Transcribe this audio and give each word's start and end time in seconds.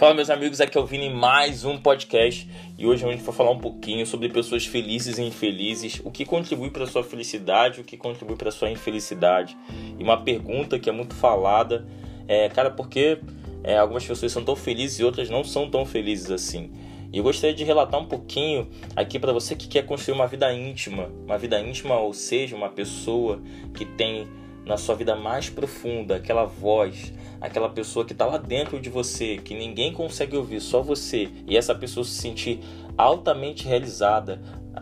Fala 0.00 0.14
meus 0.14 0.30
amigos, 0.30 0.62
aqui 0.62 0.78
é 0.78 0.80
o 0.80 0.86
Vini 0.86 1.10
mais 1.10 1.66
um 1.66 1.76
podcast 1.76 2.48
e 2.78 2.86
hoje 2.86 3.04
a 3.04 3.10
gente 3.10 3.22
vai 3.22 3.34
falar 3.34 3.50
um 3.50 3.58
pouquinho 3.58 4.06
sobre 4.06 4.30
pessoas 4.30 4.64
felizes 4.64 5.18
e 5.18 5.22
infelizes, 5.22 6.00
o 6.02 6.10
que 6.10 6.24
contribui 6.24 6.70
para 6.70 6.86
sua 6.86 7.04
felicidade, 7.04 7.82
o 7.82 7.84
que 7.84 7.98
contribui 7.98 8.34
para 8.34 8.50
sua 8.50 8.70
infelicidade. 8.70 9.58
E 9.98 10.02
uma 10.02 10.16
pergunta 10.16 10.78
que 10.78 10.88
é 10.88 10.92
muito 10.92 11.14
falada 11.14 11.86
é, 12.26 12.48
cara, 12.48 12.70
por 12.70 12.88
que 12.88 13.18
é, 13.62 13.76
algumas 13.76 14.02
pessoas 14.06 14.32
são 14.32 14.42
tão 14.42 14.56
felizes 14.56 15.00
e 15.00 15.04
outras 15.04 15.28
não 15.28 15.44
são 15.44 15.68
tão 15.68 15.84
felizes 15.84 16.30
assim? 16.30 16.72
E 17.12 17.18
eu 17.18 17.22
gostaria 17.22 17.54
de 17.54 17.62
relatar 17.62 18.00
um 18.00 18.06
pouquinho 18.06 18.70
aqui 18.96 19.18
para 19.18 19.34
você 19.34 19.54
que 19.54 19.68
quer 19.68 19.84
construir 19.84 20.14
uma 20.14 20.26
vida 20.26 20.50
íntima, 20.50 21.10
uma 21.26 21.36
vida 21.36 21.60
íntima, 21.60 21.98
ou 21.98 22.14
seja, 22.14 22.56
uma 22.56 22.70
pessoa 22.70 23.42
que 23.74 23.84
tem 23.84 24.26
na 24.64 24.78
sua 24.78 24.94
vida 24.94 25.14
mais 25.14 25.50
profunda 25.50 26.16
aquela 26.16 26.46
voz, 26.46 27.12
aquela 27.40 27.68
pessoa 27.68 28.04
que 28.04 28.12
está 28.12 28.26
lá 28.26 28.36
dentro 28.36 28.78
de 28.80 28.90
você, 28.90 29.38
que 29.38 29.54
ninguém 29.54 29.92
consegue 29.92 30.36
ouvir, 30.36 30.60
só 30.60 30.82
você, 30.82 31.28
e 31.46 31.56
essa 31.56 31.74
pessoa 31.74 32.04
se 32.04 32.12
sentir 32.12 32.60
altamente 32.96 33.66
realizada, 33.66 34.40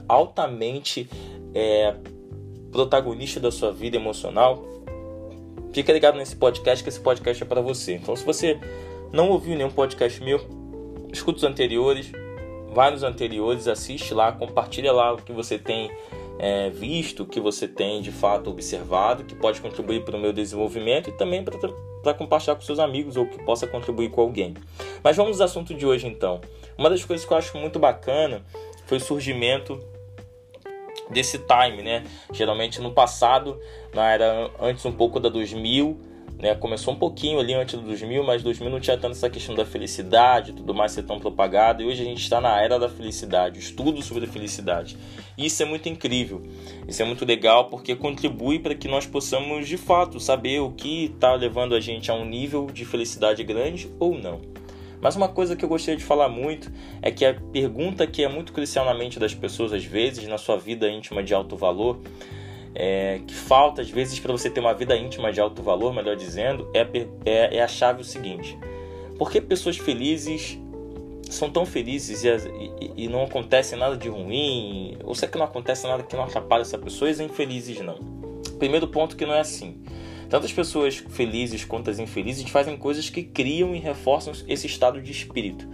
altamente 0.08 1.08
é, 1.54 1.94
protagonista 2.72 3.38
da 3.38 3.50
sua 3.50 3.72
vida 3.72 3.96
emocional, 3.96 4.62
fica 5.72 5.92
ligado 5.92 6.16
nesse 6.18 6.36
podcast, 6.36 6.82
que 6.82 6.88
esse 6.88 7.00
podcast 7.00 7.42
é 7.42 7.46
para 7.46 7.60
você. 7.60 7.94
Então, 7.94 8.16
se 8.16 8.24
você 8.24 8.58
não 9.12 9.30
ouviu 9.30 9.56
nenhum 9.56 9.70
podcast 9.70 10.22
meu, 10.22 10.40
escuta 11.12 11.38
os 11.38 11.44
anteriores, 11.44 12.10
vai 12.74 12.90
nos 12.90 13.02
anteriores, 13.02 13.68
assiste 13.68 14.12
lá, 14.12 14.32
compartilha 14.32 14.92
lá 14.92 15.14
o 15.14 15.16
que 15.18 15.32
você 15.32 15.58
tem 15.58 15.90
é, 16.38 16.70
visto, 16.70 17.22
o 17.22 17.26
que 17.26 17.40
você 17.40 17.66
tem 17.66 18.00
de 18.00 18.12
fato 18.12 18.50
observado, 18.50 19.24
que 19.24 19.34
pode 19.34 19.60
contribuir 19.60 20.04
para 20.04 20.16
o 20.16 20.20
meu 20.20 20.32
desenvolvimento 20.32 21.08
e 21.08 21.12
também 21.12 21.42
para 21.42 21.58
para 22.02 22.14
compartilhar 22.14 22.54
com 22.54 22.62
seus 22.62 22.78
amigos 22.78 23.16
ou 23.16 23.26
que 23.26 23.42
possa 23.44 23.66
contribuir 23.66 24.10
com 24.10 24.20
alguém. 24.20 24.54
Mas 25.02 25.16
vamos 25.16 25.40
ao 25.40 25.46
assunto 25.46 25.74
de 25.74 25.86
hoje 25.86 26.06
então. 26.06 26.40
Uma 26.76 26.90
das 26.90 27.04
coisas 27.04 27.26
que 27.26 27.32
eu 27.32 27.36
acho 27.36 27.56
muito 27.56 27.78
bacana 27.78 28.44
foi 28.86 28.98
o 28.98 29.00
surgimento 29.00 29.78
desse 31.10 31.38
time, 31.38 31.82
né? 31.82 32.04
Geralmente 32.32 32.80
no 32.80 32.92
passado, 32.92 33.58
na 33.94 34.10
era 34.10 34.50
antes 34.60 34.84
um 34.84 34.92
pouco 34.92 35.18
da 35.18 35.28
2000, 35.28 35.98
né? 36.38 36.54
Começou 36.54 36.94
um 36.94 36.96
pouquinho 36.96 37.40
ali 37.40 37.52
antes 37.52 37.74
do 37.74 37.82
2000, 37.82 38.22
mas 38.22 38.42
2000 38.42 38.70
não 38.70 38.80
tinha 38.80 38.96
tanto 38.96 39.12
essa 39.12 39.28
questão 39.28 39.54
da 39.54 39.64
felicidade, 39.64 40.52
tudo 40.52 40.72
mais 40.72 40.92
ser 40.92 41.02
tão 41.02 41.18
propagado. 41.18 41.82
E 41.82 41.86
hoje 41.86 42.02
a 42.02 42.04
gente 42.04 42.22
está 42.22 42.40
na 42.40 42.60
era 42.60 42.78
da 42.78 42.88
felicidade, 42.88 43.58
estudo 43.58 44.00
sobre 44.02 44.24
a 44.24 44.28
felicidade. 44.28 44.96
E 45.36 45.46
isso 45.46 45.62
é 45.62 45.66
muito 45.66 45.88
incrível, 45.88 46.42
isso 46.86 47.02
é 47.02 47.04
muito 47.04 47.24
legal 47.24 47.68
porque 47.68 47.94
contribui 47.96 48.58
para 48.58 48.74
que 48.74 48.88
nós 48.88 49.06
possamos 49.06 49.66
de 49.66 49.76
fato 49.76 50.20
saber 50.20 50.60
o 50.60 50.70
que 50.70 51.06
está 51.06 51.34
levando 51.34 51.74
a 51.74 51.80
gente 51.80 52.10
a 52.10 52.14
um 52.14 52.24
nível 52.24 52.66
de 52.66 52.84
felicidade 52.84 53.42
grande 53.42 53.90
ou 53.98 54.16
não. 54.16 54.40
Mas 55.00 55.14
uma 55.14 55.28
coisa 55.28 55.54
que 55.54 55.64
eu 55.64 55.68
gostaria 55.68 55.96
de 55.96 56.04
falar 56.04 56.28
muito 56.28 56.70
é 57.00 57.10
que 57.10 57.24
a 57.24 57.34
pergunta 57.52 58.06
que 58.06 58.24
é 58.24 58.28
muito 58.28 58.52
crucial 58.52 58.84
na 58.84 58.94
mente 58.94 59.18
das 59.18 59.32
pessoas, 59.32 59.72
às 59.72 59.84
vezes, 59.84 60.26
na 60.26 60.38
sua 60.38 60.56
vida 60.56 60.90
íntima 60.90 61.22
de 61.22 61.32
alto 61.32 61.56
valor, 61.56 62.00
é, 62.74 63.20
que 63.26 63.34
falta 63.34 63.82
às 63.82 63.90
vezes 63.90 64.18
para 64.20 64.32
você 64.32 64.48
ter 64.50 64.60
uma 64.60 64.74
vida 64.74 64.96
íntima 64.96 65.32
de 65.32 65.40
alto 65.40 65.62
valor, 65.62 65.92
melhor 65.94 66.16
dizendo, 66.16 66.70
é, 66.74 66.86
é, 67.24 67.56
é 67.56 67.62
a 67.62 67.68
chave 67.68 68.02
o 68.02 68.04
seguinte: 68.04 68.58
por 69.18 69.30
que 69.30 69.40
pessoas 69.40 69.76
felizes 69.76 70.58
são 71.28 71.50
tão 71.50 71.66
felizes 71.66 72.24
e, 72.24 72.28
e, 72.28 73.04
e, 73.04 73.08
não 73.08 73.24
acontece 73.24 73.76
nada 73.76 73.96
de 73.96 74.08
ruim? 74.08 74.96
Ou 75.04 75.14
será 75.14 75.30
que 75.30 75.38
não 75.38 75.44
acontece 75.44 75.86
nada 75.86 76.02
que 76.02 76.16
não 76.16 76.24
atrapalhe 76.24 76.62
essa 76.62 76.78
pessoa 76.78 77.10
e 77.10 77.22
infelizes 77.22 77.80
não? 77.80 77.96
Primeiro 78.58 78.88
ponto 78.88 79.16
que 79.16 79.26
não 79.26 79.34
é 79.34 79.40
assim. 79.40 79.82
Tanto 80.28 80.46
as 80.46 80.52
pessoas 80.52 80.96
felizes 80.96 81.64
quanto 81.64 81.90
as 81.90 81.98
infelizes 81.98 82.48
fazem 82.50 82.76
coisas 82.76 83.08
que 83.08 83.22
criam 83.22 83.74
e 83.74 83.78
reforçam 83.78 84.32
esse 84.46 84.66
estado 84.66 85.00
de 85.00 85.10
espírito. 85.10 85.66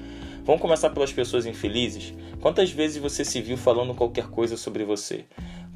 Vamos 0.44 0.60
começar 0.60 0.90
pelas 0.90 1.12
pessoas 1.12 1.46
infelizes? 1.46 2.12
Quantas 2.40 2.70
vezes 2.70 2.98
você 2.98 3.24
se 3.24 3.40
viu 3.40 3.56
falando 3.56 3.94
qualquer 3.94 4.28
coisa 4.28 4.56
sobre 4.56 4.84
você? 4.84 5.24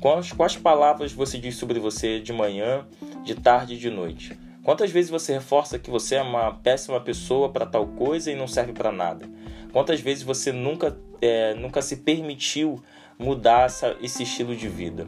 Quais, 0.00 0.32
quais 0.32 0.56
palavras 0.56 1.12
você 1.12 1.38
diz 1.38 1.56
sobre 1.56 1.81
você 1.81 2.20
de 2.20 2.32
manhã, 2.32 2.86
de 3.25 3.34
tarde 3.34 3.75
e 3.75 3.78
de 3.78 3.91
noite? 3.91 4.38
Quantas 4.62 4.91
vezes 4.91 5.10
você 5.10 5.32
reforça 5.32 5.78
que 5.78 5.91
você 5.91 6.16
é 6.16 6.22
uma 6.22 6.53
péssima 6.53 7.00
pessoa 7.00 7.48
para 7.48 7.66
tal 7.66 7.86
coisa 7.86 8.31
e 8.31 8.37
não 8.37 8.47
serve 8.47 8.72
para 8.72 8.92
nada? 8.92 9.26
Quantas 9.72 10.00
vezes 10.00 10.22
você 10.22 10.53
nunca, 10.53 10.97
é, 11.20 11.54
nunca 11.54 11.82
se 11.82 11.97
permitiu 11.97 12.81
mudar 13.19 13.66
essa, 13.66 13.97
esse 14.00 14.22
estilo 14.22 14.54
de 14.54 14.69
vida? 14.69 15.06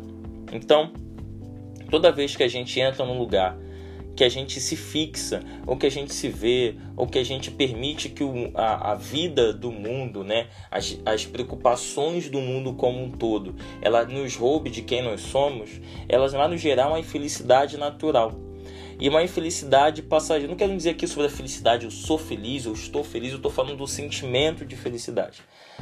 Então, 0.52 0.92
toda 1.88 2.10
vez 2.10 2.34
que 2.34 2.42
a 2.42 2.48
gente 2.48 2.80
entra 2.80 3.04
num 3.04 3.18
lugar 3.18 3.56
que 4.14 4.24
a 4.24 4.28
gente 4.28 4.60
se 4.60 4.76
fixa, 4.76 5.42
ou 5.66 5.76
que 5.76 5.86
a 5.86 5.90
gente 5.90 6.12
se 6.12 6.28
vê, 6.28 6.76
ou 6.96 7.06
que 7.06 7.18
a 7.18 7.24
gente 7.24 7.50
permite 7.50 8.08
que 8.08 8.22
o, 8.22 8.50
a, 8.54 8.92
a, 8.92 8.94
vida 8.94 9.52
do 9.52 9.70
mundo, 9.70 10.22
né, 10.22 10.48
as, 10.70 10.98
as 11.06 11.24
preocupações 11.24 12.28
do 12.28 12.40
mundo 12.40 12.74
como 12.74 13.02
um 13.02 13.10
todo, 13.10 13.54
ela 13.80 14.04
nos 14.04 14.36
roube 14.36 14.70
de 14.70 14.82
quem 14.82 15.02
nós 15.02 15.20
somos, 15.20 15.70
elas 16.08 16.32
vão 16.32 16.48
nos 16.48 16.60
gerar 16.60 16.88
uma 16.88 17.00
infelicidade 17.00 17.76
natural. 17.76 18.32
E 19.00 19.08
uma 19.08 19.22
infelicidade 19.22 20.02
passageira. 20.02 20.48
Não 20.50 20.58
quero 20.58 20.76
dizer 20.76 20.90
aqui 20.90 21.06
sobre 21.06 21.26
a 21.26 21.30
felicidade, 21.30 21.86
eu 21.86 21.90
sou 21.90 22.18
feliz, 22.18 22.66
eu 22.66 22.74
estou 22.74 23.02
feliz, 23.02 23.30
eu 23.30 23.38
estou 23.38 23.50
falando 23.50 23.78
do 23.78 23.86
sentimento 23.86 24.62
de 24.66 24.76
felicidade. 24.76 25.40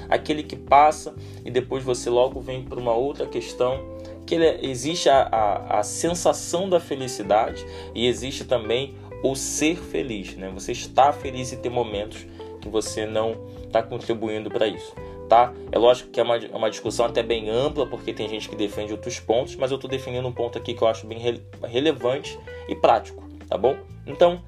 Aquele 0.09 0.45
que 0.45 0.55
passa 0.55 1.13
e 1.45 1.51
depois 1.51 1.83
você 1.83 2.09
logo 2.09 2.41
vem 2.41 2.63
para 2.63 2.79
uma 2.79 2.95
outra 2.95 3.27
questão 3.27 3.99
que 4.29 4.35
ele, 4.35 4.59
existe 4.71 5.09
a, 5.09 5.23
a, 5.23 5.79
a 5.81 5.83
sensação 5.83 6.69
da 6.69 6.79
felicidade 6.79 7.65
e 7.95 8.07
existe 8.07 8.45
também 8.45 8.95
o 9.23 9.35
ser 9.35 9.77
feliz, 9.77 10.37
né? 10.37 10.51
Você 10.53 10.73
está 10.73 11.13
feliz 11.13 11.51
e 11.51 11.57
ter 11.57 11.71
momentos 11.71 12.27
que 12.61 12.69
você 12.69 13.07
não 13.07 13.37
está 13.65 13.83
contribuindo 13.83 14.51
para 14.51 14.69
isso, 14.69 14.95
tá? 15.31 15.55
É 15.73 15.79
lógico 15.79 16.11
que 16.11 16.21
é 16.21 16.23
uma, 16.23 16.37
é 16.37 16.55
uma 16.55 16.69
discussão 16.69 17.07
até 17.07 17.23
bem 17.23 17.49
ampla, 17.49 17.87
porque 17.87 18.13
tem 18.13 18.29
gente 18.29 18.51
que 18.51 18.55
defende 18.55 18.93
outros 18.93 19.19
pontos, 19.19 19.57
mas 19.57 19.71
eu 19.71 19.77
estou 19.77 19.91
definindo 19.91 20.29
um 20.29 20.33
ponto 20.33 20.59
aqui 20.59 20.75
que 20.75 20.83
eu 20.83 20.89
acho 20.89 21.07
bem 21.07 21.19
re, 21.19 21.43
relevante 21.65 22.39
e 22.69 22.75
prático, 22.75 23.25
tá 23.49 23.57
bom? 23.57 23.77
Então, 24.07 24.43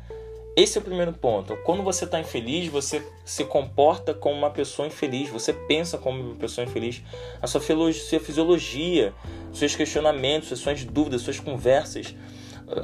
esse 0.57 0.77
é 0.77 0.81
o 0.81 0.85
primeiro 0.85 1.13
ponto. 1.13 1.57
Quando 1.65 1.83
você 1.83 2.05
está 2.05 2.21
infeliz, 2.21 2.69
você 2.69 3.07
se 3.25 3.45
comporta 3.45 4.13
como 4.13 4.37
uma 4.37 4.51
pessoa 4.51 4.89
infeliz, 4.89 5.29
você 5.29 5.53
pensa 5.53 5.97
como 5.97 6.21
uma 6.21 6.35
pessoa 6.35 6.67
infeliz. 6.67 7.03
A 7.41 7.47
sua, 7.47 7.61
fisiologia, 7.61 9.15
seus 9.53 9.75
questionamentos, 9.75 10.59
suas 10.59 10.85
dúvidas, 10.85 11.23
suas 11.23 11.39
conversas, 11.39 12.15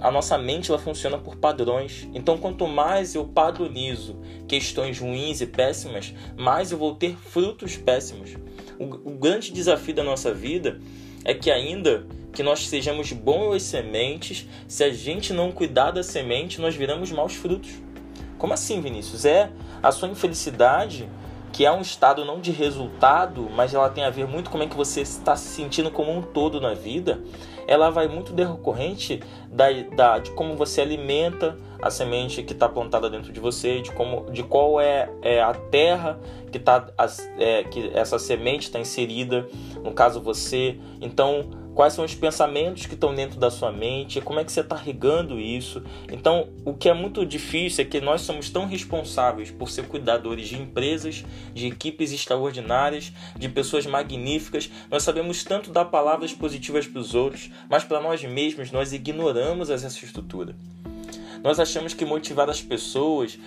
a 0.01 0.11
nossa 0.11 0.37
mente 0.37 0.71
ela 0.71 0.79
funciona 0.79 1.19
por 1.19 1.37
padrões. 1.37 2.09
Então, 2.15 2.39
quanto 2.39 2.67
mais 2.67 3.15
eu 3.15 3.25
padronizo 3.25 4.19
questões 4.49 4.99
ruins 4.99 5.41
e 5.41 5.47
péssimas, 5.47 6.13
mais 6.37 6.73
eu 6.73 6.79
vou 6.79 6.95
ter 6.95 7.17
frutos 7.17 7.77
péssimos. 7.77 8.37
O, 8.79 8.85
o 8.85 9.19
grande 9.19 9.53
desafio 9.53 9.95
da 9.95 10.03
nossa 10.03 10.33
vida 10.33 10.81
é 11.25 11.35
que 11.35 11.51
ainda 11.51 12.07
que 12.37 12.43
nós 12.43 12.69
sejamos 12.69 13.13
boas 13.13 13.63
sementes, 13.63 14.47
se 14.69 14.85
a 14.85 14.93
gente 14.93 15.33
não 15.33 15.51
cuidar 15.51 15.91
da 15.91 16.03
semente, 16.03 16.61
nós 16.61 16.77
viramos 16.77 17.11
maus 17.11 17.35
frutos. 17.35 17.71
Como 18.37 18.53
assim, 18.53 18.79
Vinícius? 18.79 19.25
É 19.25 19.51
a 19.83 19.91
sua 19.91 20.07
infelicidade, 20.07 21.09
que 21.51 21.65
é 21.65 21.73
um 21.73 21.81
estado 21.81 22.27
não 22.27 22.39
de 22.39 22.53
resultado, 22.53 23.49
mas 23.51 23.73
ela 23.73 23.89
tem 23.89 24.05
a 24.05 24.11
ver 24.11 24.27
muito 24.27 24.51
com 24.51 24.59
como 24.59 24.65
é 24.65 24.67
que 24.67 24.77
você 24.77 25.01
está 25.01 25.35
se 25.35 25.49
sentindo 25.49 25.91
como 25.91 26.13
um 26.13 26.21
todo 26.21 26.61
na 26.61 26.75
vida. 26.75 27.23
Ela 27.67 27.89
vai 27.89 28.07
muito 28.07 28.35
decorrente 28.35 29.23
da, 29.51 29.73
da, 29.97 30.19
de 30.19 30.31
como 30.33 30.55
você 30.57 30.83
alimenta 30.83 31.57
a 31.81 31.91
semente 31.91 32.43
que 32.43 32.53
está 32.53 32.69
plantada 32.69 33.09
dentro 33.09 33.33
de 33.33 33.41
você, 33.41 33.81
de, 33.81 33.91
como, 33.93 34.31
de 34.31 34.43
qual 34.43 34.79
é, 34.79 35.09
é 35.23 35.41
a 35.41 35.55
terra 35.55 36.21
que, 36.53 36.59
tá, 36.59 36.87
é, 37.39 37.65
que 37.65 37.91
essa 37.95 38.19
semente 38.19 38.67
está 38.67 38.79
inserida, 38.79 39.49
no 39.83 39.93
caso 39.93 40.21
você. 40.21 40.79
Então, 41.01 41.65
quais 41.77 41.93
são 41.93 42.07
os 42.07 42.15
pensamentos 42.15 42.87
que 42.87 42.95
estão 42.95 43.15
dentro 43.15 43.39
da 43.39 43.51
sua 43.51 43.71
mente, 43.71 44.19
como 44.23 44.41
é 44.41 44.45
que 44.45 44.51
você 44.51 44.61
está 44.61 44.75
regando 44.75 45.39
isso. 45.39 45.83
Então, 46.11 46.49
o 46.65 46.73
que 46.73 46.89
é 46.89 46.95
muito 46.95 47.25
difícil 47.27 47.85
é 47.85 47.87
que 47.87 48.01
nós 48.01 48.23
somos 48.23 48.49
tão 48.49 48.67
responsáveis 48.67 49.51
por 49.51 49.69
ser 49.69 49.87
cuidadores 49.87 50.49
de 50.49 50.57
empresas, 50.57 51.23
de 51.53 51.67
equipes 51.67 52.13
extraordinárias, 52.13 53.13
de 53.37 53.47
pessoas 53.51 53.85
magníficas. 53.85 54.71
Nós 54.91 55.03
sabemos 55.03 55.45
tanto 55.45 55.71
dar 55.71 55.85
palavras 55.85 56.33
positivas 56.33 56.87
para 56.87 56.99
os 57.01 57.15
outros, 57.15 57.51
mas 57.69 57.85
para 57.85 58.01
nós 58.01 58.25
mesmos 58.25 58.73
nós 58.73 58.95
ignoramos 58.95 59.69
essa 59.69 59.87
estrutura. 59.87 60.57
Nós 61.45 61.61
achamos 61.61 61.93
que 61.93 62.07
motivar 62.07 62.49
as 62.49 62.63
pessoas, 62.63 63.39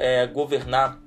é, 0.00 0.26
governar 0.26 0.98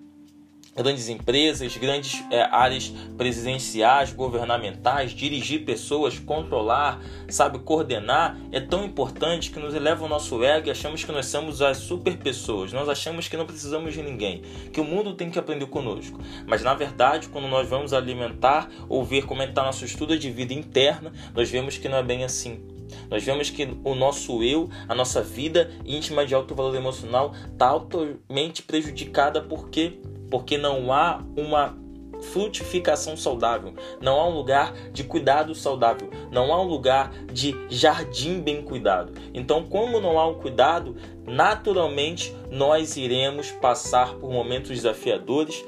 grandes 0.75 1.09
empresas, 1.09 1.75
grandes 1.77 2.23
é, 2.31 2.41
áreas 2.43 2.93
presidenciais, 3.17 4.13
governamentais, 4.13 5.11
dirigir 5.11 5.65
pessoas, 5.65 6.17
controlar, 6.17 7.01
sabe, 7.29 7.59
coordenar, 7.59 8.37
é 8.51 8.59
tão 8.59 8.83
importante 8.83 9.51
que 9.51 9.59
nos 9.59 9.73
eleva 9.73 10.05
o 10.05 10.07
nosso 10.07 10.43
ego 10.43 10.67
e 10.67 10.71
achamos 10.71 11.03
que 11.03 11.11
nós 11.11 11.25
somos 11.25 11.61
as 11.61 11.77
super 11.77 12.17
pessoas. 12.17 12.73
Nós 12.73 12.87
achamos 12.87 13.27
que 13.27 13.37
não 13.37 13.45
precisamos 13.45 13.93
de 13.93 14.01
ninguém, 14.01 14.41
que 14.71 14.79
o 14.79 14.83
mundo 14.83 15.13
tem 15.13 15.29
que 15.29 15.37
aprender 15.37 15.65
conosco. 15.67 16.19
Mas 16.47 16.63
na 16.63 16.73
verdade, 16.73 17.27
quando 17.27 17.47
nós 17.47 17.67
vamos 17.67 17.93
alimentar 17.93 18.69
ou 18.87 19.03
ver 19.03 19.25
como 19.25 19.41
é 19.41 19.51
está 19.51 19.61
a 19.61 19.65
nossa 19.65 19.83
estudo 19.83 20.17
de 20.17 20.31
vida 20.31 20.53
interna, 20.53 21.11
nós 21.35 21.49
vemos 21.49 21.77
que 21.77 21.89
não 21.89 21.97
é 21.97 22.03
bem 22.03 22.23
assim. 22.23 22.61
Nós 23.09 23.23
vemos 23.23 23.49
que 23.49 23.67
o 23.83 23.95
nosso 23.95 24.43
eu, 24.43 24.69
a 24.87 24.95
nossa 24.95 25.21
vida 25.21 25.71
íntima 25.85 26.25
de 26.25 26.33
alto 26.33 26.55
valor 26.55 26.75
emocional, 26.75 27.33
está 27.51 27.67
altamente 27.67 28.63
prejudicada 28.63 29.41
porque 29.41 29.99
porque 30.31 30.57
não 30.57 30.91
há 30.91 31.21
uma 31.37 31.77
frutificação 32.21 33.17
saudável, 33.17 33.73
não 33.99 34.19
há 34.19 34.27
um 34.27 34.35
lugar 34.35 34.73
de 34.91 35.03
cuidado 35.03 35.53
saudável, 35.55 36.09
não 36.31 36.53
há 36.53 36.61
um 36.61 36.67
lugar 36.67 37.11
de 37.31 37.55
jardim 37.69 38.41
bem 38.41 38.61
cuidado. 38.61 39.13
Então, 39.33 39.63
como 39.63 39.99
não 39.99 40.19
há 40.19 40.27
um 40.27 40.35
cuidado, 40.35 40.95
naturalmente 41.25 42.35
nós 42.49 42.95
iremos 42.95 43.51
passar 43.51 44.15
por 44.15 44.31
momentos 44.31 44.69
desafiadores 44.69 45.65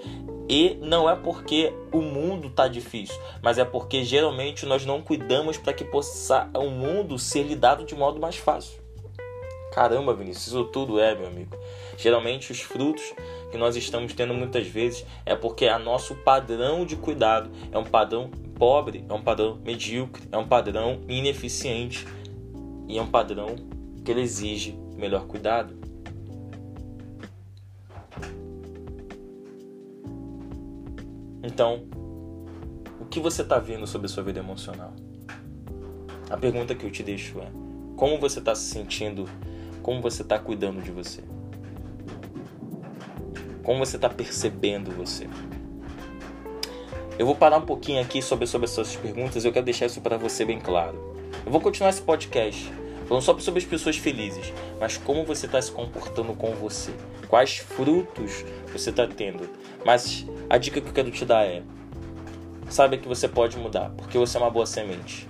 e 0.47 0.77
não 0.81 1.09
é 1.09 1.15
porque 1.15 1.73
o 1.91 2.01
mundo 2.01 2.47
está 2.47 2.67
difícil, 2.67 3.19
mas 3.41 3.57
é 3.57 3.65
porque 3.65 4.03
geralmente 4.03 4.65
nós 4.65 4.85
não 4.85 5.01
cuidamos 5.01 5.57
para 5.57 5.73
que 5.73 5.83
possa 5.83 6.49
o 6.55 6.69
mundo 6.69 7.17
ser 7.17 7.43
lidado 7.43 7.85
de 7.85 7.95
modo 7.95 8.19
mais 8.19 8.35
fácil. 8.35 8.82
Caramba, 9.73 10.13
Vinícius, 10.13 10.47
isso 10.47 10.65
tudo 10.65 10.99
é, 10.99 11.15
meu 11.15 11.25
amigo. 11.25 11.57
Geralmente 11.97 12.51
os 12.51 12.61
frutos 12.61 13.11
que 13.51 13.57
nós 13.57 13.75
estamos 13.75 14.13
tendo 14.13 14.31
muitas 14.31 14.67
vezes 14.67 15.03
é 15.25 15.35
porque 15.35 15.65
a 15.65 15.79
nosso 15.79 16.13
padrão 16.13 16.85
de 16.85 16.95
cuidado 16.95 17.49
é 17.71 17.77
um 17.79 17.83
padrão 17.83 18.29
pobre, 18.55 19.03
é 19.09 19.13
um 19.13 19.23
padrão 19.23 19.59
medíocre, 19.65 20.21
é 20.31 20.37
um 20.37 20.47
padrão 20.47 21.01
ineficiente 21.09 22.05
e 22.87 22.99
é 22.99 23.01
um 23.01 23.07
padrão 23.07 23.55
que 24.05 24.11
ele 24.11 24.21
exige 24.21 24.77
melhor 24.95 25.25
cuidado. 25.25 25.75
Então, 31.41 31.83
o 32.99 33.05
que 33.05 33.19
você 33.19 33.41
está 33.41 33.57
vendo 33.57 33.87
sobre 33.87 34.05
a 34.05 34.09
sua 34.09 34.21
vida 34.21 34.39
emocional? 34.39 34.93
A 36.29 36.37
pergunta 36.37 36.75
que 36.75 36.85
eu 36.85 36.91
te 36.91 37.01
deixo 37.01 37.39
é: 37.39 37.47
como 37.95 38.19
você 38.19 38.37
está 38.37 38.53
se 38.53 38.69
sentindo 38.69 39.27
como 39.83 40.01
você 40.01 40.21
está 40.21 40.39
cuidando 40.39 40.81
de 40.81 40.89
você? 40.91 41.21
Como 43.61 43.79
você 43.79 43.97
está 43.97 44.09
percebendo 44.09 44.89
você? 44.91 45.27
Eu 47.19 47.25
vou 47.25 47.35
parar 47.35 47.57
um 47.57 47.65
pouquinho 47.65 48.01
aqui 48.01 48.21
sobre, 48.21 48.47
sobre 48.47 48.65
as 48.65 48.71
suas 48.71 48.95
perguntas. 48.95 49.45
Eu 49.45 49.51
quero 49.51 49.65
deixar 49.65 49.85
isso 49.85 50.01
para 50.01 50.17
você 50.17 50.45
bem 50.45 50.59
claro. 50.59 51.13
Eu 51.45 51.51
vou 51.51 51.61
continuar 51.61 51.89
esse 51.89 52.01
podcast 52.01 52.71
falando 53.07 53.23
só 53.23 53.37
sobre 53.37 53.59
as 53.59 53.65
pessoas 53.65 53.97
felizes, 53.97 54.53
mas 54.79 54.97
como 54.97 55.25
você 55.25 55.45
está 55.45 55.61
se 55.61 55.71
comportando 55.71 56.33
com 56.33 56.55
você? 56.55 56.91
Quais 57.27 57.57
frutos 57.57 58.45
você 58.71 58.89
está 58.89 59.05
tendo? 59.05 59.49
Mas 59.85 60.25
a 60.49 60.57
dica 60.57 60.79
que 60.79 60.87
eu 60.87 60.93
quero 60.93 61.11
te 61.11 61.25
dar 61.25 61.45
é: 61.45 61.61
saiba 62.69 62.97
que 62.97 63.07
você 63.07 63.27
pode 63.27 63.57
mudar, 63.57 63.91
porque 63.97 64.17
você 64.17 64.37
é 64.37 64.39
uma 64.39 64.49
boa 64.49 64.65
semente. 64.65 65.27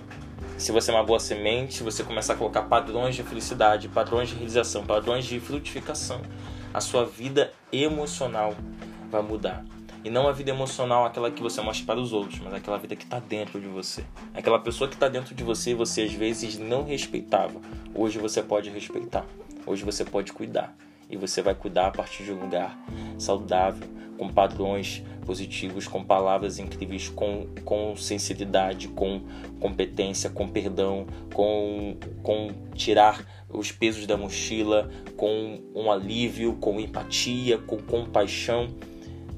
Se 0.56 0.70
você 0.70 0.92
é 0.92 0.94
uma 0.94 1.02
boa 1.02 1.18
semente, 1.18 1.82
você 1.82 2.04
começar 2.04 2.34
a 2.34 2.36
colocar 2.36 2.62
padrões 2.62 3.16
de 3.16 3.24
felicidade, 3.24 3.88
padrões 3.88 4.28
de 4.28 4.36
realização, 4.36 4.86
padrões 4.86 5.24
de 5.24 5.40
frutificação, 5.40 6.22
a 6.72 6.80
sua 6.80 7.04
vida 7.04 7.52
emocional 7.72 8.54
vai 9.10 9.20
mudar. 9.20 9.64
E 10.04 10.10
não 10.10 10.28
a 10.28 10.32
vida 10.32 10.50
emocional 10.50 11.04
aquela 11.04 11.30
que 11.30 11.42
você 11.42 11.60
mostra 11.60 11.84
para 11.84 12.00
os 12.00 12.12
outros, 12.12 12.38
mas 12.38 12.54
aquela 12.54 12.78
vida 12.78 12.94
que 12.94 13.04
está 13.04 13.18
dentro 13.18 13.60
de 13.60 13.66
você. 13.66 14.04
Aquela 14.32 14.58
pessoa 14.58 14.86
que 14.86 14.94
está 14.94 15.08
dentro 15.08 15.34
de 15.34 15.42
você 15.42 15.72
e 15.72 15.74
você 15.74 16.02
às 16.02 16.12
vezes 16.12 16.56
não 16.56 16.84
respeitava. 16.84 17.60
Hoje 17.92 18.18
você 18.18 18.42
pode 18.42 18.70
respeitar. 18.70 19.26
Hoje 19.66 19.82
você 19.84 20.04
pode 20.04 20.32
cuidar. 20.32 20.74
E 21.10 21.16
você 21.16 21.42
vai 21.42 21.54
cuidar 21.54 21.88
a 21.88 21.90
partir 21.90 22.24
de 22.24 22.32
um 22.32 22.40
lugar 22.40 22.78
saudável, 23.18 23.88
com 24.16 24.28
padrões 24.28 25.02
positivos, 25.24 25.88
com 25.88 26.04
palavras 26.04 26.58
incríveis, 26.58 27.08
com, 27.08 27.46
com 27.64 27.96
sinceridade, 27.96 28.88
com 28.88 29.22
competência, 29.58 30.30
com 30.30 30.46
perdão, 30.46 31.06
com, 31.32 31.96
com 32.22 32.50
tirar 32.74 33.44
os 33.48 33.72
pesos 33.72 34.06
da 34.06 34.16
mochila, 34.16 34.90
com 35.16 35.58
um 35.74 35.90
alívio, 35.90 36.54
com 36.54 36.78
empatia, 36.78 37.58
com 37.58 37.78
compaixão 37.78 38.68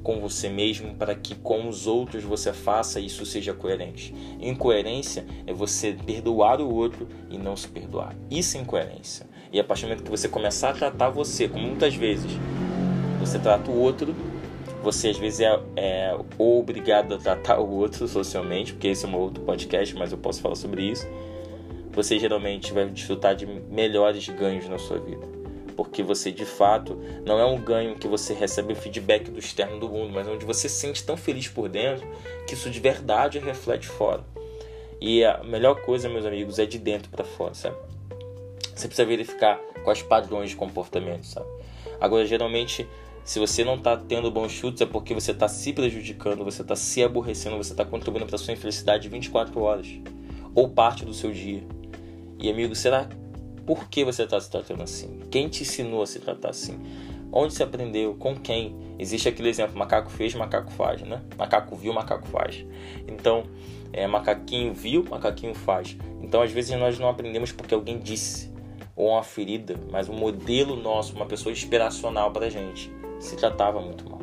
com 0.06 0.20
você 0.20 0.48
mesmo 0.48 0.94
para 0.94 1.16
que 1.16 1.34
com 1.34 1.68
os 1.68 1.88
outros 1.88 2.22
você 2.22 2.52
faça 2.52 3.00
isso 3.00 3.26
seja 3.26 3.52
coerente. 3.52 4.14
Incoerência 4.40 5.26
é 5.44 5.52
você 5.52 5.94
perdoar 5.94 6.60
o 6.60 6.72
outro 6.72 7.08
e 7.28 7.36
não 7.36 7.56
se 7.56 7.66
perdoar. 7.66 8.14
Isso 8.30 8.56
é 8.56 8.60
incoerência. 8.60 9.26
E 9.52 9.58
a 9.58 9.64
partir 9.64 9.82
do 9.82 9.88
momento 9.88 10.04
que 10.04 10.10
você 10.10 10.28
começar 10.28 10.70
a 10.70 10.74
tratar 10.74 11.10
você, 11.10 11.48
como 11.48 11.66
muitas 11.66 11.96
vezes 11.96 12.30
você 13.18 13.36
trata 13.36 13.68
o 13.68 13.76
outro 13.80 14.14
você 14.86 15.08
às 15.08 15.18
vezes 15.18 15.40
é, 15.40 15.60
é 15.74 16.16
obrigado 16.38 17.16
a 17.16 17.18
tratar 17.18 17.58
o 17.58 17.68
outro 17.68 18.06
socialmente, 18.06 18.72
porque 18.72 18.86
esse 18.86 19.04
é 19.04 19.08
um 19.08 19.16
outro 19.16 19.42
podcast, 19.42 19.92
mas 19.96 20.12
eu 20.12 20.18
posso 20.18 20.40
falar 20.40 20.54
sobre 20.54 20.84
isso. 20.84 21.08
Você 21.90 22.16
geralmente 22.20 22.72
vai 22.72 22.88
desfrutar 22.88 23.34
de 23.34 23.46
melhores 23.46 24.28
ganhos 24.28 24.68
na 24.68 24.78
sua 24.78 25.00
vida. 25.00 25.26
Porque 25.76 26.04
você 26.04 26.30
de 26.30 26.44
fato 26.44 26.96
não 27.24 27.40
é 27.40 27.44
um 27.44 27.60
ganho 27.60 27.96
que 27.96 28.06
você 28.06 28.32
recebe 28.32 28.74
o 28.74 28.76
feedback 28.76 29.28
do 29.28 29.40
externo 29.40 29.80
do 29.80 29.88
mundo, 29.88 30.12
mas 30.14 30.28
onde 30.28 30.44
você 30.44 30.68
se 30.68 30.76
sente 30.76 31.04
tão 31.04 31.16
feliz 31.16 31.48
por 31.48 31.68
dentro 31.68 32.06
que 32.46 32.54
isso 32.54 32.70
de 32.70 32.78
verdade 32.78 33.40
reflete 33.40 33.88
fora. 33.88 34.22
E 35.00 35.24
a 35.24 35.42
melhor 35.42 35.82
coisa, 35.82 36.08
meus 36.08 36.24
amigos, 36.24 36.60
é 36.60 36.64
de 36.64 36.78
dentro 36.78 37.10
para 37.10 37.24
fora, 37.24 37.54
sabe? 37.54 37.76
Você 38.72 38.86
precisa 38.86 39.04
verificar 39.04 39.58
quais 39.82 40.00
padrões 40.00 40.50
de 40.50 40.56
comportamento, 40.56 41.26
sabe? 41.26 41.48
Agora, 42.00 42.24
geralmente, 42.24 42.86
se 43.26 43.40
você 43.40 43.64
não 43.64 43.74
está 43.74 43.96
tendo 43.96 44.30
bons 44.30 44.52
chutes, 44.52 44.80
é 44.80 44.86
porque 44.86 45.12
você 45.12 45.32
está 45.32 45.48
se 45.48 45.72
prejudicando, 45.72 46.44
você 46.44 46.62
está 46.62 46.76
se 46.76 47.02
aborrecendo, 47.02 47.56
você 47.56 47.72
está 47.72 47.84
contribuindo 47.84 48.24
para 48.24 48.38
sua 48.38 48.54
infelicidade 48.54 49.08
24 49.08 49.60
horas 49.60 49.88
ou 50.54 50.68
parte 50.68 51.04
do 51.04 51.12
seu 51.12 51.32
dia. 51.32 51.64
E 52.38 52.48
amigo, 52.48 52.76
será 52.76 53.08
por 53.66 53.88
que 53.88 54.04
você 54.04 54.22
está 54.22 54.40
se 54.40 54.48
tratando 54.48 54.84
assim? 54.84 55.18
Quem 55.28 55.48
te 55.48 55.64
ensinou 55.64 56.02
a 56.02 56.06
se 56.06 56.20
tratar 56.20 56.50
assim? 56.50 56.78
Onde 57.32 57.52
você 57.52 57.64
aprendeu? 57.64 58.14
Com 58.14 58.36
quem? 58.36 58.76
Existe 58.96 59.28
aquele 59.28 59.48
exemplo: 59.48 59.76
macaco 59.76 60.08
fez, 60.08 60.32
macaco 60.36 60.70
faz, 60.70 61.02
né? 61.02 61.20
Macaco 61.36 61.74
viu, 61.74 61.92
macaco 61.92 62.28
faz. 62.28 62.64
Então, 63.08 63.42
é, 63.92 64.06
macaquinho 64.06 64.72
viu, 64.72 65.04
macaquinho 65.10 65.52
faz. 65.52 65.96
Então, 66.22 66.42
às 66.42 66.52
vezes 66.52 66.78
nós 66.78 66.96
não 66.96 67.08
aprendemos 67.08 67.50
porque 67.50 67.74
alguém 67.74 67.98
disse 67.98 68.54
ou 68.94 69.10
uma 69.10 69.24
ferida, 69.24 69.74
mas 69.90 70.08
um 70.08 70.14
modelo 70.14 70.76
nosso, 70.76 71.16
uma 71.16 71.26
pessoa 71.26 71.52
inspiracional 71.52 72.30
para 72.30 72.48
gente 72.48 72.94
se 73.20 73.36
tratava 73.36 73.80
muito 73.80 74.08
mal. 74.08 74.20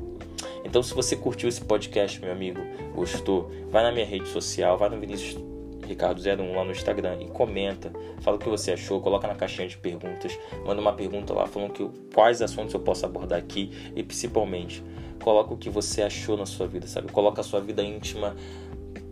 Então, 0.64 0.82
se 0.82 0.94
você 0.94 1.16
curtiu 1.16 1.50
esse 1.50 1.62
podcast, 1.62 2.20
meu 2.22 2.32
amigo, 2.32 2.60
gostou, 2.96 3.52
vai 3.70 3.84
na 3.84 3.92
minha 3.92 4.06
rede 4.06 4.28
social, 4.30 4.78
vai 4.78 4.90
no 4.90 5.00
Vinícius 5.00 5.38
Ricardo 5.86 6.22
01 6.22 6.56
lá 6.56 6.64
no 6.64 6.72
Instagram 6.72 7.18
e 7.22 7.28
comenta, 7.28 7.92
fala 8.22 8.38
o 8.38 8.40
que 8.40 8.50
você 8.50 8.72
achou, 8.72 9.02
coloca 9.02 9.28
na 9.28 9.36
caixinha 9.36 9.68
de 9.68 9.78
perguntas, 9.78 10.38
manda 10.66 10.82
uma 10.82 10.94
pergunta 10.94 11.34
lá 11.34 11.46
falando 11.46 11.74
que, 11.74 11.88
quais 12.14 12.42
assuntos 12.42 12.74
eu 12.74 12.80
posso 12.80 13.06
abordar 13.06 13.38
aqui 13.38 13.72
e 13.96 14.02
principalmente 14.02 14.84
coloca 15.22 15.54
o 15.54 15.58
que 15.58 15.70
você 15.70 16.02
achou 16.02 16.38
na 16.38 16.46
sua 16.46 16.68
vida, 16.68 16.88
sabe? 16.88 17.12
Coloca 17.12 17.42
a 17.42 17.44
sua 17.44 17.60
vida 17.60 17.84
íntima 17.84 18.36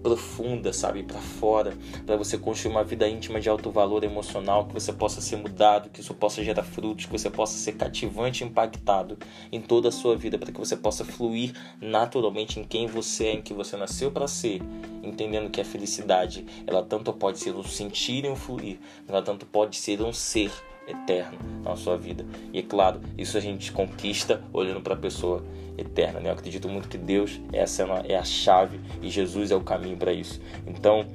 profunda, 0.01 0.74
sabe, 0.74 1.03
para 1.03 1.20
fora, 1.20 1.74
para 2.05 2.15
você 2.15 2.38
construir 2.38 2.72
uma 2.72 2.84
vida 2.84 3.08
íntima 3.08 3.39
de 3.39 3.50
alto 3.50 3.70
valor 3.70 4.03
emocional, 4.03 4.65
que 4.65 4.74
você 4.74 4.91
possa 4.91 5.22
ser 5.22 5.38
mudado, 5.38 5.89
que 5.89 6.01
isso 6.01 6.13
possa 6.13 6.43
gerar 6.43 6.63
frutos, 6.63 7.05
que 7.05 7.12
você 7.12 7.29
possa 7.29 7.58
ser 7.58 7.74
cativante 7.74 8.43
e 8.43 8.48
impactado 8.48 9.17
em 9.51 9.62
toda 9.62 9.89
a 9.89 9.91
sua 9.91 10.15
vida, 10.15 10.38
para 10.38 10.51
que 10.51 10.60
você 10.60 10.75
possa 10.75 11.05
fluir 11.05 11.53
naturalmente 11.79 12.60
em 12.60 12.63
quem 12.63 12.88
você 12.88 13.27
é, 13.27 13.34
em 13.34 13.41
que 13.41 13.53
você 13.53 13.77
nasceu 13.77 14.12
para 14.12 14.27
ser, 14.27 14.62
entendendo 15.03 15.50
que 15.50 15.62
a 15.62 15.65
felicidade, 15.65 16.46
ela 16.65 16.84
tanto 16.84 17.13
pode 17.13 17.39
ser 17.39 17.55
um 17.55 17.63
sentir 17.63 18.25
e 18.25 18.29
um 18.29 18.36
fluir, 18.36 18.79
ela 19.08 19.22
tanto 19.22 19.46
pode 19.46 19.77
ser 19.77 20.01
um 20.01 20.13
ser 20.13 20.51
eterno 20.88 21.38
na 21.63 21.75
sua 21.75 21.98
vida. 21.98 22.25
E 22.51 22.60
é 22.60 22.63
claro, 22.63 23.01
isso 23.17 23.38
a 23.38 23.41
gente 23.41 23.72
conquista 23.72 24.43
olhando 24.51 24.81
para 24.81 24.93
a 24.93 24.98
pessoa 24.98 25.43
eterna. 25.81 26.19
Né? 26.19 26.29
Eu 26.29 26.33
acredito 26.33 26.67
muito 26.67 26.88
que 26.88 26.97
Deus 26.97 27.39
essa 27.51 27.83
é 28.07 28.15
a 28.15 28.23
chave 28.23 28.79
e 29.01 29.09
Jesus 29.09 29.51
é 29.51 29.55
o 29.55 29.61
caminho 29.61 29.97
para 29.97 30.13
isso. 30.13 30.41
Então, 30.65 31.05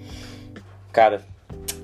cara, 0.92 1.24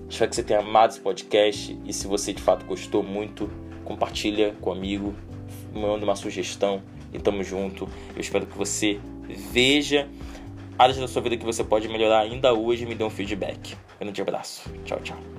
espero 0.08 0.30
que 0.30 0.36
você 0.36 0.42
tenha 0.42 0.60
amado 0.60 0.90
esse 0.90 1.00
podcast 1.00 1.78
e 1.84 1.92
se 1.92 2.06
você 2.06 2.32
de 2.32 2.42
fato 2.42 2.64
gostou 2.64 3.02
muito, 3.02 3.50
compartilha 3.84 4.54
com 4.60 4.72
amigo, 4.72 5.14
manda 5.74 6.04
uma 6.04 6.16
sugestão 6.16 6.82
e 7.12 7.18
tamo 7.18 7.42
junto. 7.42 7.88
Eu 8.14 8.20
espero 8.20 8.46
que 8.46 8.56
você 8.56 9.00
veja 9.50 10.08
áreas 10.78 10.98
da 10.98 11.08
sua 11.08 11.22
vida 11.22 11.36
que 11.36 11.44
você 11.44 11.62
pode 11.62 11.88
melhorar 11.88 12.20
ainda 12.20 12.52
hoje 12.52 12.84
e 12.84 12.86
me 12.86 12.94
dê 12.94 13.04
um 13.04 13.10
feedback. 13.10 13.74
Um 13.96 14.04
grande 14.04 14.22
abraço. 14.22 14.70
Tchau, 14.84 15.00
tchau. 15.00 15.31